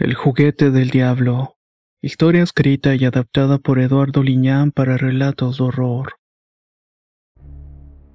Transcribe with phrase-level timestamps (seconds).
[0.00, 1.58] El juguete del diablo.
[2.00, 6.14] Historia escrita y adaptada por Eduardo Liñán para relatos de horror.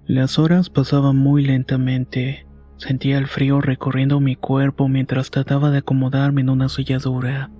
[0.07, 2.48] Las horas pasaban muy lentamente.
[2.77, 7.52] Sentía el frío recorriendo mi cuerpo mientras trataba de acomodarme en una silla dura.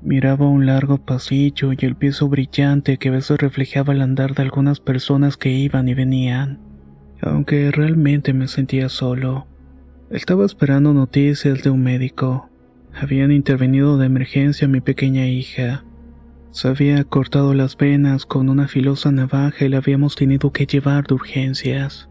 [0.00, 4.42] Miraba un largo pasillo y el piso brillante que a veces reflejaba el andar de
[4.42, 6.60] algunas personas que iban y venían,
[7.20, 9.48] aunque realmente me sentía solo.
[10.08, 12.48] Estaba esperando noticias de un médico.
[12.98, 15.84] Habían intervenido de emergencia mi pequeña hija.
[16.50, 21.06] Se había cortado las venas con una filosa navaja y la habíamos tenido que llevar
[21.06, 22.08] de urgencias.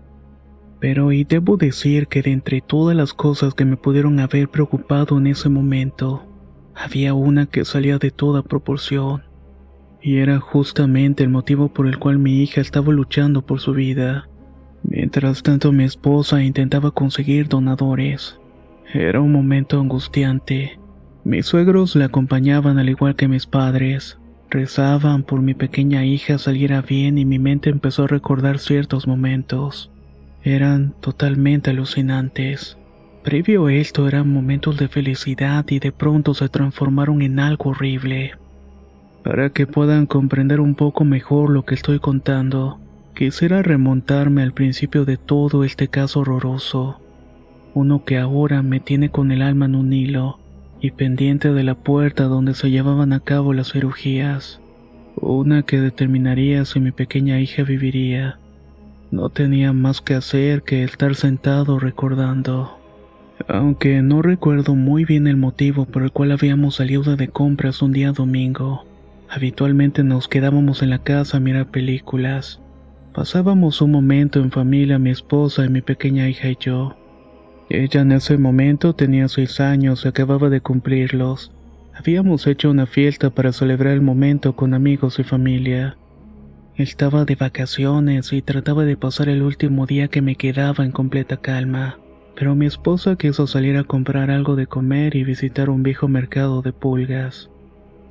[0.80, 5.18] Pero y debo decir que de entre todas las cosas que me pudieron haber preocupado
[5.18, 6.24] en ese momento,
[6.76, 9.24] había una que salía de toda proporción.
[10.04, 14.30] Y era justamente el motivo por el cual mi hija estaba luchando por su vida.
[14.84, 18.40] Mientras tanto mi esposa intentaba conseguir donadores.
[18.96, 20.80] Era un momento angustiante.
[21.26, 24.18] Mis suegros la acompañaban al igual que mis padres.
[24.50, 29.92] Rezaban por mi pequeña hija saliera bien y mi mente empezó a recordar ciertos momentos.
[30.44, 32.78] Eran totalmente alucinantes.
[33.22, 38.36] Previo a esto eran momentos de felicidad y de pronto se transformaron en algo horrible.
[39.26, 42.80] Para que puedan comprender un poco mejor lo que estoy contando,
[43.14, 47.02] quisiera remontarme al principio de todo este caso horroroso.
[47.76, 50.40] Uno que ahora me tiene con el alma en un hilo
[50.80, 54.62] y pendiente de la puerta donde se llevaban a cabo las cirugías.
[55.18, 58.40] Una que determinaría si mi pequeña hija viviría.
[59.12, 62.80] No tenía más que hacer que estar sentado recordando.
[63.50, 67.92] Aunque no recuerdo muy bien el motivo por el cual habíamos salido de compras un
[67.92, 68.86] día domingo.
[69.30, 72.62] Habitualmente nos quedábamos en la casa a mirar películas.
[73.14, 76.96] Pasábamos un momento en familia mi esposa y mi pequeña hija y yo.
[77.70, 81.52] Ella en ese momento tenía seis años y acababa de cumplirlos.
[81.94, 85.98] Habíamos hecho una fiesta para celebrar el momento con amigos y familia.
[86.76, 91.38] Estaba de vacaciones y trataba de pasar el último día que me quedaba en completa
[91.38, 91.98] calma,
[92.36, 96.62] pero mi esposa quiso salir a comprar algo de comer y visitar un viejo mercado
[96.62, 97.50] de pulgas.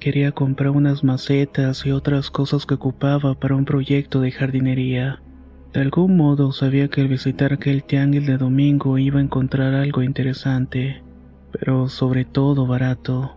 [0.00, 5.23] Quería comprar unas macetas y otras cosas que ocupaba para un proyecto de jardinería.
[5.74, 10.04] De algún modo sabía que al visitar aquel tianguis de domingo iba a encontrar algo
[10.04, 11.02] interesante,
[11.50, 13.36] pero sobre todo barato.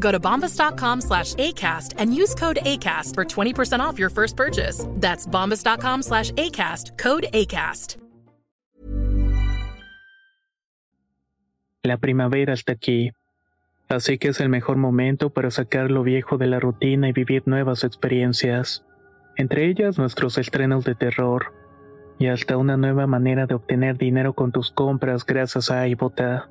[0.00, 4.86] Go to bombas.com slash ACAST and use code ACAST for 20% off your first purchase.
[4.96, 7.98] That's bombas.com slash ACAST, code ACAST.
[11.82, 13.12] La primavera está aquí,
[13.88, 17.42] así que es el mejor momento para sacar lo viejo de la rutina y vivir
[17.46, 18.84] nuevas experiencias,
[19.36, 21.54] entre ellas nuestros estrenos de terror,
[22.18, 26.50] y hasta una nueva manera de obtener dinero con tus compras gracias a iBota.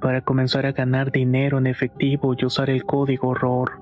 [0.00, 3.80] para comenzar a ganar dinero en efectivo y usar el código ROR.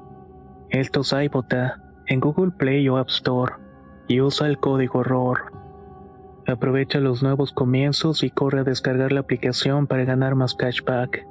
[0.71, 3.55] Esto es iBota en Google Play o App Store
[4.09, 5.53] y usa el código ROR.
[6.47, 11.27] Aprovecha los nuevos comienzos y corre a descargar la aplicación para ganar más cashback.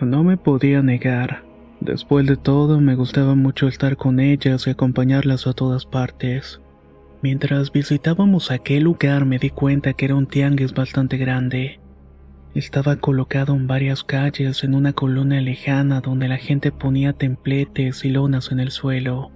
[0.00, 1.44] No me podía negar.
[1.78, 6.60] Después de todo, me gustaba mucho estar con ellas y acompañarlas a todas partes.
[7.22, 11.78] Mientras visitábamos aquel lugar me di cuenta que era un tianguis bastante grande.
[12.52, 18.10] Estaba colocado en varias calles en una colonia lejana donde la gente ponía templetes y
[18.10, 19.30] lonas en el suelo.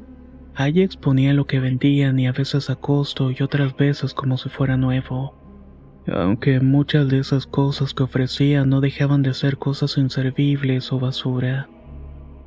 [0.57, 4.49] Allí exponía lo que vendían y a veces a costo y otras veces como si
[4.49, 5.35] fuera nuevo.
[6.09, 11.69] Aunque muchas de esas cosas que ofrecían no dejaban de ser cosas inservibles o basura.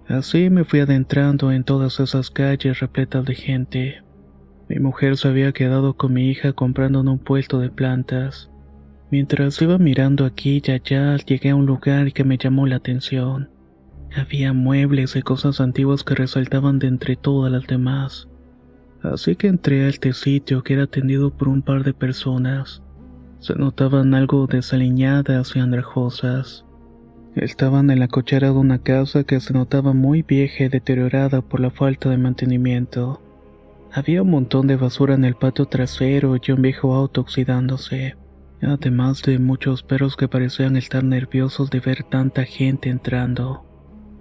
[0.09, 4.08] Así me fui adentrando en todas esas calles repletas de gente.
[4.69, 8.51] Mi mujer se había quedado con mi hija comprando en un puesto de plantas.
[9.10, 13.50] Mientras iba mirando aquí y allá, llegué a un lugar que me llamó la atención.
[14.16, 18.30] Había muebles y cosas antiguas que resaltaban de entre todas las demás.
[19.01, 22.83] Así que entré a este sitio que era atendido por un par de personas.
[23.39, 26.63] Se notaban algo desaliñadas y andrajosas.
[27.36, 31.60] Estaban en la cochera de una casa que se notaba muy vieja y deteriorada por
[31.60, 33.19] la falta de mantenimiento.
[33.91, 38.15] Había un montón de basura en el patio trasero y un viejo auto oxidándose
[38.68, 43.65] además de muchos perros que parecían estar nerviosos de ver tanta gente entrando.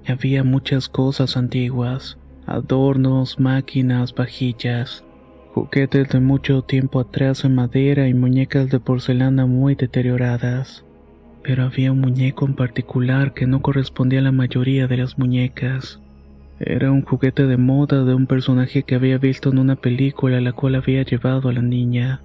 [0.06, 5.04] Había muchas cosas antiguas, adornos, máquinas, vajillas,
[5.54, 10.84] juguetes de mucho tiempo atrás en madera y muñecas de porcelana muy deterioradas.
[11.42, 16.00] Pero había un muñeco en particular que no correspondía a la mayoría de las muñecas.
[16.60, 20.52] Era un juguete de moda de un personaje que había visto en una película la
[20.52, 22.20] cual había llevado a la niña.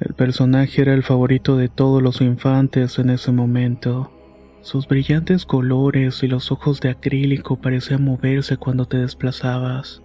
[0.00, 4.10] El personaje era el favorito de todos los infantes en ese momento.
[4.62, 10.02] Sus brillantes colores y los ojos de acrílico parecían moverse cuando te desplazabas.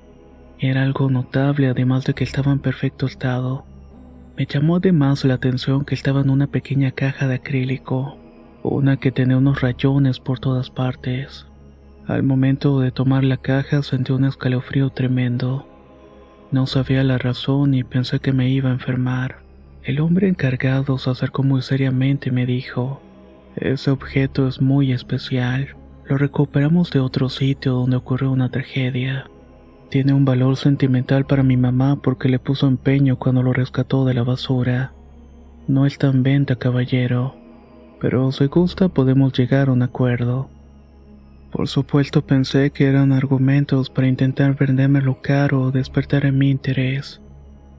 [0.59, 3.65] Era algo notable además de que estaba en perfecto estado.
[4.35, 8.17] Me llamó además la atención que estaba en una pequeña caja de acrílico,
[8.63, 11.47] una que tenía unos rayones por todas partes.
[12.07, 15.67] Al momento de tomar la caja sentí un escalofrío tremendo.
[16.51, 19.37] No sabía la razón y pensé que me iba a enfermar.
[19.81, 23.01] El hombre encargado se acercó muy seriamente y me dijo,
[23.55, 25.75] ese objeto es muy especial.
[26.05, 29.25] Lo recuperamos de otro sitio donde ocurrió una tragedia.
[29.89, 34.13] Tiene un valor sentimental para mi mamá porque le puso empeño cuando lo rescató de
[34.13, 34.93] la basura.
[35.67, 37.35] No está en venta, caballero,
[37.99, 40.49] pero si gusta podemos llegar a un acuerdo.
[41.55, 47.21] Por supuesto pensé que eran argumentos para intentar vendérmelo caro o despertar en mi interés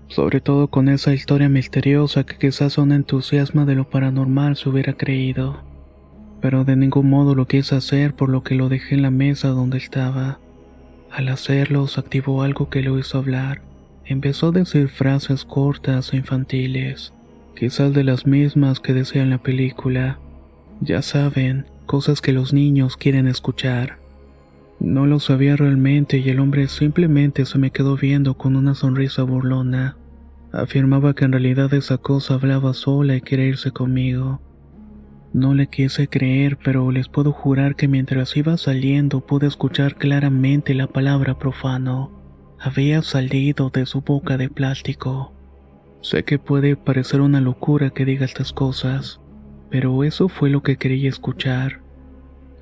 [0.08, 4.92] sobre todo con esa historia misteriosa que quizás un entusiasmo de lo paranormal se hubiera
[4.92, 5.62] creído.
[6.40, 9.48] Pero de ningún modo lo quise hacer por lo que lo dejé en la mesa
[9.48, 10.38] donde estaba.
[11.10, 13.62] Al hacerlo activó algo que lo hizo hablar.
[14.04, 17.12] Empezó a decir frases cortas e infantiles,
[17.56, 20.20] quizás de las mismas que decía en la película.
[20.80, 23.98] Ya saben, cosas que los niños quieren escuchar.
[24.78, 29.22] No lo sabía realmente y el hombre simplemente se me quedó viendo con una sonrisa
[29.22, 29.96] burlona.
[30.52, 34.40] Afirmaba que en realidad esa cosa hablaba sola y quería irse conmigo.
[35.32, 40.74] No le quise creer, pero les puedo jurar que mientras iba saliendo pude escuchar claramente
[40.74, 42.10] la palabra profano.
[42.58, 45.32] Había salido de su boca de plástico.
[46.00, 49.20] Sé que puede parecer una locura que diga estas cosas,
[49.70, 51.86] pero eso fue lo que quería escuchar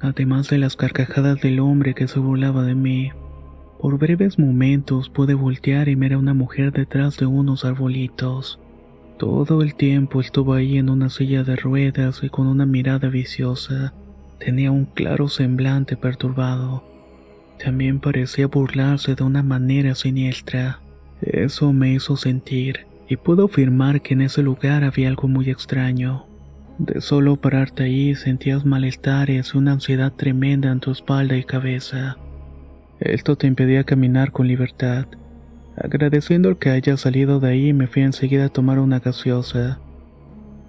[0.05, 3.11] además de las carcajadas del hombre que se burlaba de mí.
[3.81, 8.61] Por breves momentos pude voltear y mirar a una mujer detrás de unos arbolitos.
[9.19, 13.95] Todo el tiempo estuvo ahí en una silla de ruedas y con una mirada viciosa.
[14.39, 16.85] Tenía un claro semblante perturbado.
[17.63, 20.81] También parecía burlarse de una manera siniestra.
[21.23, 26.27] Eso me hizo sentir, y puedo afirmar que en ese lugar había algo muy extraño.
[26.79, 32.17] De solo pararte ahí sentías malestares una ansiedad tremenda en tu espalda y cabeza.
[32.99, 35.07] Esto te impedía caminar con libertad.
[35.77, 39.79] Agradeciendo el que haya salido de ahí, me fui enseguida a tomar una gaseosa.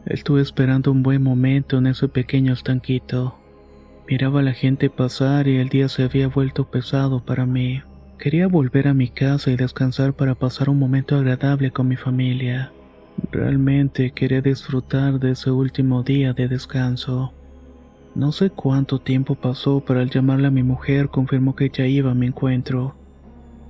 [0.05, 3.39] Estuve esperando un buen momento en ese pequeño estanquito.
[4.07, 7.81] Miraba a la gente pasar y el día se había vuelto pesado para mí.
[8.19, 12.71] Quería volver a mi casa y descansar para pasar un momento agradable con mi familia.
[13.31, 17.33] Realmente quería disfrutar de ese último día de descanso.
[18.13, 22.11] No sé cuánto tiempo pasó, pero al llamarle a mi mujer confirmó que ya iba
[22.11, 22.95] a mi encuentro.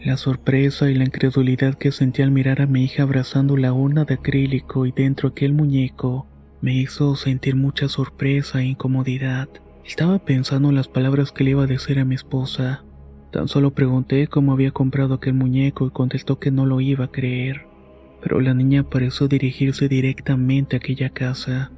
[0.03, 4.05] La sorpresa y la incredulidad que sentí al mirar a mi hija abrazando la urna
[4.05, 6.27] de acrílico y dentro aquel muñeco
[6.61, 9.47] me hizo sentir mucha sorpresa e incomodidad.
[9.83, 12.83] Estaba pensando en las palabras que le iba a decir a mi esposa.
[13.31, 17.11] Tan solo pregunté cómo había comprado aquel muñeco y contestó que no lo iba a
[17.11, 17.74] creer
[18.21, 21.71] pero la niña pareció dirigirse directamente a aquella casa.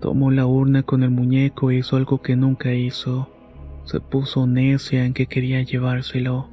[0.00, 3.30] Tomó la urna con el muñeco e hizo algo que nunca hizo.
[3.84, 6.48] Se puso necia en que quería llevárselo.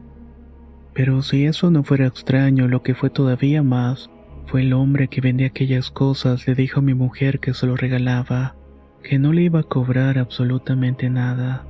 [0.94, 4.10] Pero si eso no fuera extraño, lo que fue todavía más,
[4.48, 7.78] fue el hombre que vendía aquellas cosas le dijo a mi mujer que se lo
[7.78, 8.56] regalaba,
[9.02, 11.66] que no le iba a cobrar absolutamente nada.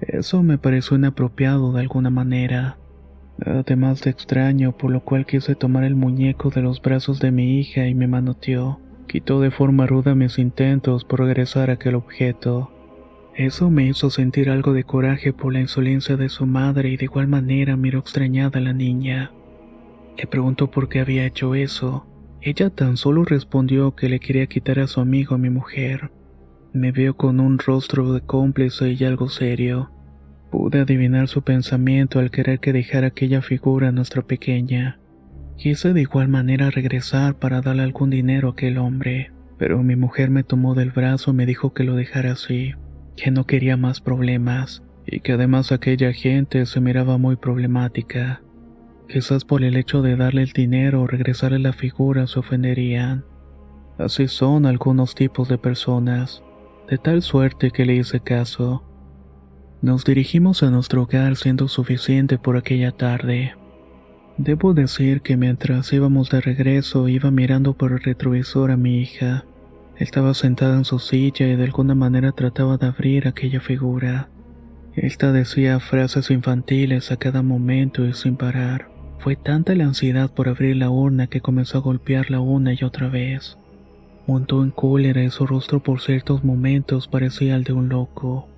[0.00, 2.78] Eso me pareció inapropiado de alguna manera
[3.44, 7.58] además de extraño, por lo cual quise tomar el muñeco de los brazos de mi
[7.58, 8.80] hija y me manoteó.
[9.06, 12.70] Quitó de forma ruda mis intentos por regresar a aquel objeto.
[13.34, 17.04] Eso me hizo sentir algo de coraje por la insolencia de su madre y de
[17.04, 19.32] igual manera miró extrañada a la niña.
[20.16, 22.06] Le preguntó por qué había hecho eso.
[22.42, 26.10] Ella tan solo respondió que le quería quitar a su amigo a mi mujer.
[26.72, 29.90] Me vio con un rostro de cómplice y algo serio.
[30.50, 34.98] Pude adivinar su pensamiento al querer que dejara aquella figura a nuestra pequeña.
[35.56, 40.30] Quise de igual manera regresar para darle algún dinero a aquel hombre, pero mi mujer
[40.30, 42.74] me tomó del brazo y me dijo que lo dejara así,
[43.16, 48.42] que no quería más problemas, y que además aquella gente se miraba muy problemática.
[49.08, 53.24] Quizás por el hecho de darle el dinero o regresarle la figura se ofenderían.
[53.98, 56.42] Así son algunos tipos de personas,
[56.88, 58.89] de tal suerte que le hice caso
[59.82, 63.54] nos dirigimos a nuestro hogar siendo suficiente por aquella tarde.
[64.36, 69.44] Debo decir que mientras íbamos de regreso iba mirando por el retrovisor a mi hija.
[69.96, 74.28] Estaba sentada en su silla y de alguna manera trataba de abrir aquella figura.
[74.94, 78.88] Esta decía frases infantiles a cada momento y sin parar.
[79.18, 83.08] Fue tanta la ansiedad por abrir la urna que comenzó a golpearla una y otra
[83.08, 83.58] vez.
[84.26, 88.49] Montó en cólera y su rostro por ciertos momentos parecía el de un loco.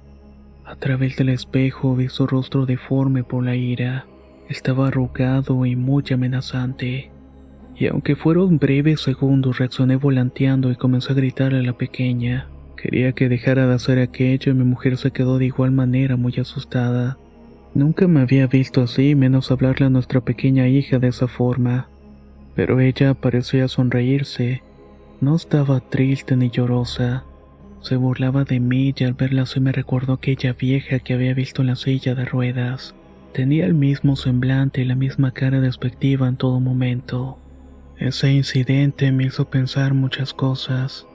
[0.73, 4.07] A través del espejo vi su rostro deforme por la ira.
[4.49, 7.11] Estaba arrugado y muy amenazante.
[7.77, 12.49] Y aunque fueron breves segundos, reaccioné volanteando y comencé a gritarle a la pequeña.
[12.79, 16.33] Quería que dejara de hacer aquello y mi mujer se quedó de igual manera muy
[16.39, 17.19] asustada.
[17.75, 21.91] Nunca me había visto así, menos hablarle a nuestra pequeña hija de esa forma.
[22.55, 24.63] Pero ella parecía sonreírse.
[25.21, 27.27] No estaba triste ni llorosa.
[27.83, 31.63] Se burlaba de mí y al verla así me recordó aquella vieja que había visto
[31.63, 32.95] en la silla de ruedas.
[33.33, 37.39] Tenía el mismo semblante y la misma cara despectiva en todo momento.
[37.99, 41.07] Ese incidente me hizo pensar muchas cosas,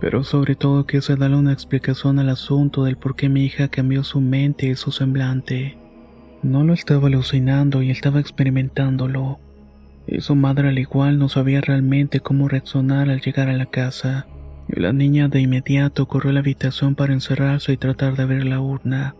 [0.00, 4.02] pero sobre todo quise darle una explicación al asunto del por qué mi hija cambió
[4.04, 5.78] su mente y su semblante.
[6.42, 9.38] No lo estaba alucinando y estaba experimentándolo.
[10.06, 14.26] Y su madre al igual no sabía realmente cómo reaccionar al llegar a la casa.
[14.68, 18.60] La niña de inmediato corrió a la habitación para encerrarse y tratar de abrir la
[18.60, 19.14] urna.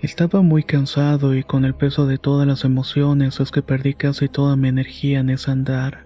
[0.00, 4.28] Estaba muy cansado y con el peso de todas las emociones es que perdí casi
[4.28, 6.04] toda mi energía en ese andar.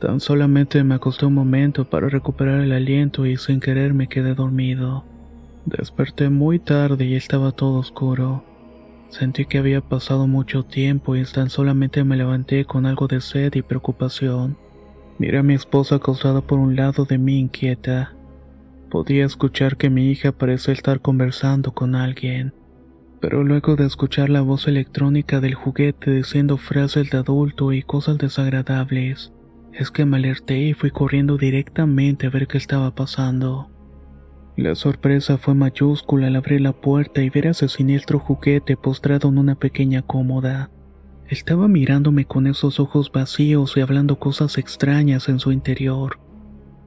[0.00, 4.34] Tan solamente me acosté un momento para recuperar el aliento y sin querer me quedé
[4.34, 5.04] dormido.
[5.66, 8.42] Desperté muy tarde y estaba todo oscuro.
[9.10, 13.54] Sentí que había pasado mucho tiempo y tan solamente me levanté con algo de sed
[13.54, 14.56] y preocupación.
[15.20, 18.14] Miré a mi esposa acostada por un lado de mí inquieta.
[18.90, 22.54] Podía escuchar que mi hija parecía estar conversando con alguien.
[23.20, 28.16] Pero luego de escuchar la voz electrónica del juguete diciendo frases de adulto y cosas
[28.16, 29.34] desagradables,
[29.74, 33.68] es que me alerté y fui corriendo directamente a ver qué estaba pasando.
[34.56, 39.28] La sorpresa fue mayúscula al abrir la puerta y ver a ese siniestro juguete postrado
[39.28, 40.70] en una pequeña cómoda.
[41.30, 46.18] Estaba mirándome con esos ojos vacíos y hablando cosas extrañas en su interior,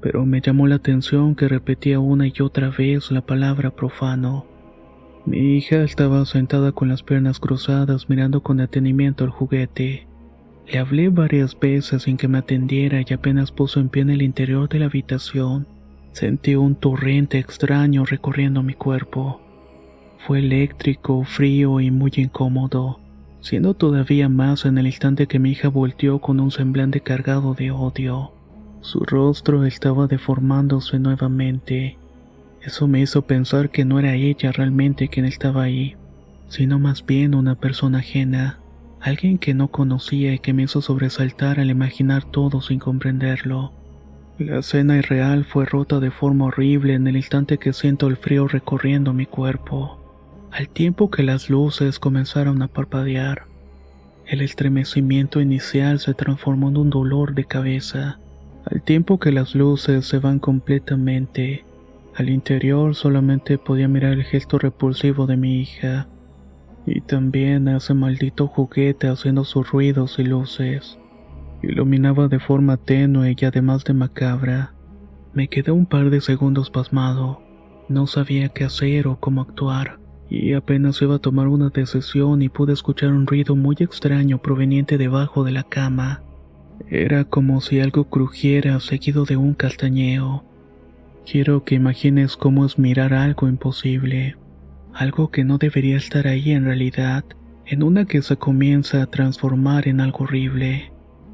[0.02, 4.46] pero me llamó la atención que repetía una y otra vez la palabra profano.
[5.26, 10.08] Mi hija estaba sentada con las piernas cruzadas mirando con detenimiento el juguete.
[10.68, 14.22] Le hablé varias veces sin que me atendiera y apenas puso en pie en el
[14.22, 15.68] interior de la habitación.
[16.12, 19.40] Sentí un torrente extraño recorriendo mi cuerpo.
[20.28, 23.00] Fue eléctrico, frío y muy incómodo,
[23.44, 27.72] siendo todavía más en el instante que mi hija volteó con un semblante cargado de
[27.72, 28.32] odio.
[28.80, 31.98] Su rostro estaba deformándose nuevamente.
[32.62, 35.98] Eso me hizo pensar que no era ella realmente quien estaba ahí,
[36.48, 38.60] sino más bien una persona ajena,
[39.02, 43.74] alguien que no conocía y que me hizo sobresaltar al imaginar todo sin comprenderlo.
[44.40, 48.48] La escena irreal fue rota de forma horrible en el instante que siento el frío
[48.48, 50.03] recorriendo mi cuerpo
[50.54, 53.46] al tiempo que las luces comenzaron a parpadear.
[54.28, 58.20] El estremecimiento inicial se transformó en un dolor de cabeza.
[58.66, 61.66] Al tiempo que las luces se van completamente,
[62.16, 66.08] al interior solamente podía mirar el gesto repulsivo de mi hija.
[66.86, 71.00] Y también ese maldito juguete haciendo sus ruidos y luces.
[71.64, 74.76] Iluminaba de forma tenue y además de macabra.
[75.34, 77.42] Me quedé un par de segundos pasmado.
[77.90, 82.50] No sabía qué hacer o cómo actuar y apenas iba a tomar una decisión y
[82.50, 86.24] pude escuchar un ruido muy extraño proveniente debajo de la cama.
[86.90, 90.44] Era como si algo crujiera seguido de un castañeo.
[91.30, 94.36] Quiero que imagines cómo es mirar algo imposible,
[94.94, 97.24] algo que no debería estar ahí en realidad,
[97.66, 100.92] en una que se comienza a transformar en algo horrible,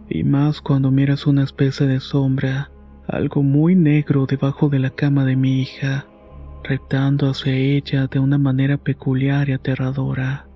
[0.10, 2.70] y más cuando miras una especie de sombra,
[3.08, 6.09] algo muy negro debajo de la cama de mi hija
[6.64, 10.48] reptando hacia ella de una manera peculiar y aterradora.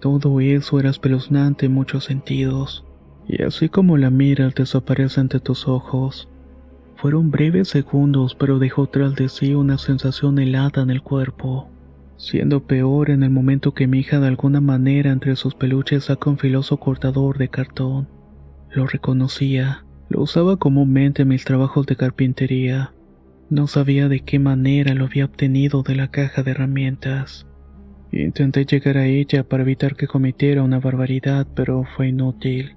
[0.00, 2.84] Todo eso era espeluznante en muchos sentidos,
[3.26, 6.28] y así como la miras desaparece ante tus ojos.
[6.96, 11.68] Fueron breves segundos, pero dejó tras de sí una sensación helada en el cuerpo,
[12.16, 16.30] siendo peor en el momento que mi hija de alguna manera entre sus peluches saca
[16.30, 18.08] un filoso cortador de cartón.
[18.70, 22.93] Lo reconocía, lo usaba comúnmente en mis trabajos de carpintería.
[23.54, 27.46] No sabía de qué manera lo había obtenido de la caja de herramientas.
[28.10, 32.74] Intenté llegar a ella para evitar que cometiera una barbaridad, pero fue inútil.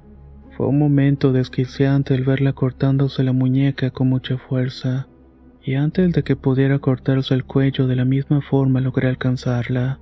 [0.56, 5.08] Fue un momento desquiciante el verla cortándose la muñeca con mucha fuerza,
[5.64, 10.00] y antes de que pudiera cortarse el cuello de la misma forma logré alcanzarla.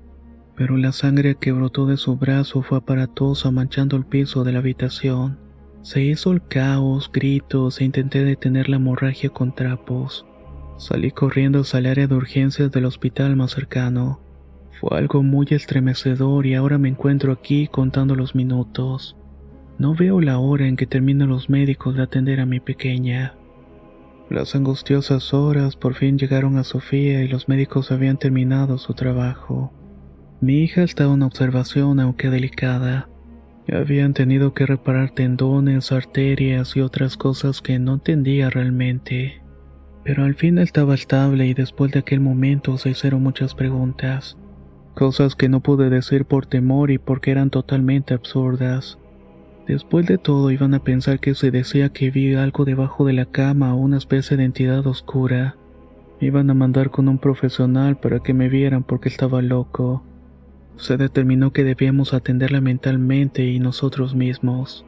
[0.57, 4.59] Pero la sangre que brotó de su brazo fue aparatosa manchando el piso de la
[4.59, 5.39] habitación.
[5.83, 10.25] Se hizo el caos, gritos e intenté detener la hemorragia con trapos.
[10.77, 14.19] Salí corriendo hacia el área de urgencias del hospital más cercano.
[14.79, 19.15] Fue algo muy estremecedor y ahora me encuentro aquí contando los minutos.
[19.79, 23.35] No veo la hora en que terminan los médicos de atender a mi pequeña.
[24.29, 29.71] Las angustiosas horas por fin llegaron a Sofía y los médicos habían terminado su trabajo.
[30.41, 33.07] Mi hija estaba en observación aunque delicada.
[33.71, 39.44] Habían tenido que reparar tendones, arterias y otras cosas que no entendía realmente.
[40.05, 44.37] Pero al fin estaba estable y después de aquel momento se hicieron muchas preguntas.
[44.93, 48.99] Cosas que no pude decir por temor y porque eran totalmente absurdas.
[49.67, 53.25] Después de todo iban a pensar que se decía que vi algo debajo de la
[53.25, 55.57] cama o una especie de entidad oscura.
[56.21, 60.03] Iban a mandar con un profesional para que me vieran porque estaba loco.
[60.77, 64.85] Se determinó que debíamos atenderla mentalmente y nosotros mismos.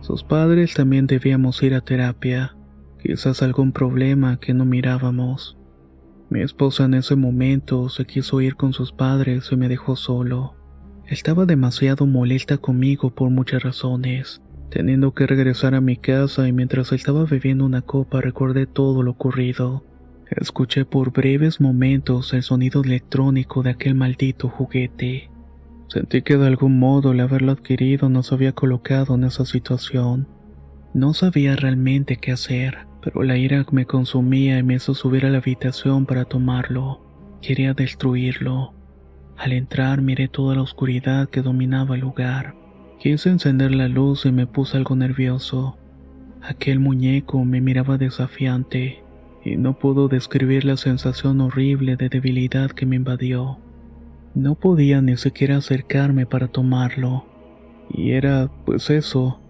[0.00, 2.54] Sus padres también debíamos ir a terapia
[3.02, 5.56] quizás algún problema que no mirábamos.
[6.28, 10.54] Mi esposa en ese momento se quiso ir con sus padres y me dejó solo.
[11.06, 16.92] Estaba demasiado molesta conmigo por muchas razones, teniendo que regresar a mi casa y mientras
[16.92, 19.84] estaba bebiendo una copa recordé todo lo ocurrido.
[20.30, 25.30] Escuché por breves momentos el sonido electrónico de aquel maldito juguete.
[25.88, 30.28] Sentí que de algún modo el haberlo adquirido nos había colocado en esa situación.
[30.94, 35.30] No sabía realmente qué hacer pero la ira me consumía y me hizo subir a
[35.30, 37.00] la habitación para tomarlo.
[37.40, 38.74] Quería destruirlo.
[39.36, 42.54] Al entrar miré toda la oscuridad que dominaba el lugar.
[42.98, 45.78] Quise encender la luz y me puse algo nervioso.
[46.42, 49.02] Aquel muñeco me miraba desafiante
[49.42, 53.58] y no puedo describir la sensación horrible de debilidad que me invadió.
[54.34, 57.24] No podía ni siquiera acercarme para tomarlo.
[57.92, 59.40] Y era, pues eso,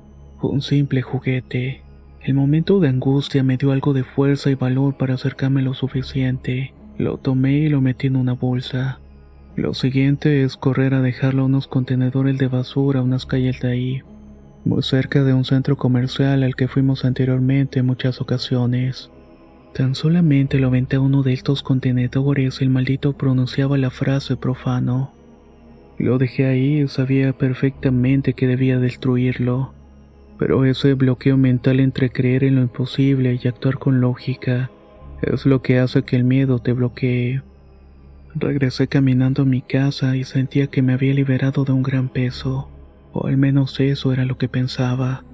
[0.40, 1.82] un simple juguete.
[2.22, 6.74] El momento de angustia me dio algo de fuerza y valor para acercarme lo suficiente.
[6.98, 9.00] Lo tomé y lo metí en una bolsa.
[9.56, 13.68] Lo siguiente es correr a dejarlo a unos contenedores de basura a unas calles de
[13.68, 14.02] ahí,
[14.66, 19.10] muy cerca de un centro comercial al que fuimos anteriormente en muchas ocasiones.
[19.72, 24.36] Tan solamente lo aventé a uno de estos contenedores y el maldito pronunciaba la frase
[24.36, 25.14] profano.
[25.98, 29.72] Lo dejé ahí y sabía perfectamente que debía destruirlo.
[30.40, 34.70] Pero ese bloqueo mental entre creer en lo imposible y actuar con lógica
[35.20, 37.42] es lo que hace que el miedo te bloquee.
[38.34, 42.70] Regresé caminando a mi casa y sentía que me había liberado de un gran peso,
[43.12, 45.24] o al menos eso era lo que pensaba.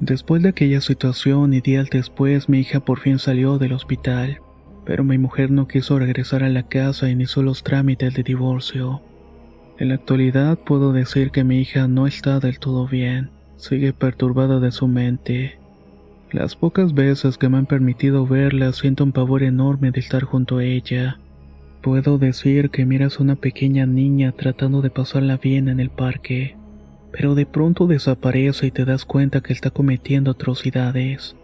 [0.00, 4.40] Después de aquella situación y días después mi hija por fin salió del hospital,
[4.84, 9.00] pero mi mujer no quiso regresar a la casa e inició los trámites de divorcio.
[9.78, 14.60] En la actualidad puedo decir que mi hija no está del todo bien, sigue perturbada
[14.60, 15.58] de su mente.
[16.32, 20.58] Las pocas veces que me han permitido verla siento un pavor enorme de estar junto
[20.58, 21.18] a ella.
[21.82, 26.56] Puedo decir que miras a una pequeña niña tratando de pasarla bien en el parque
[27.16, 31.34] pero de pronto desaparece y te das cuenta que está cometiendo atrocidades.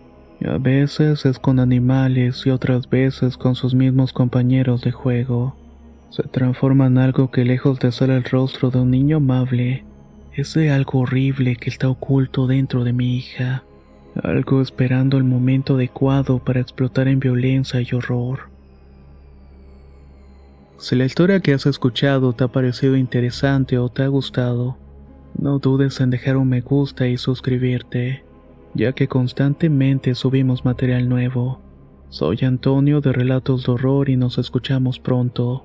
[0.44, 5.56] A veces es con animales y otras veces con sus mismos compañeros de juego.
[6.10, 9.84] Se transforma en algo que lejos de ser el rostro de un niño amable,
[10.34, 13.64] es de algo horrible que está oculto dentro de mi hija.
[14.22, 18.50] Algo esperando el momento adecuado para explotar en violencia y horror.
[20.78, 24.76] Si la historia que has escuchado te ha parecido interesante o te ha gustado,
[25.38, 28.24] no dudes en dejar un me gusta y suscribirte,
[28.74, 31.60] ya que constantemente subimos material nuevo.
[32.08, 35.64] Soy Antonio de Relatos de Horror y nos escuchamos pronto.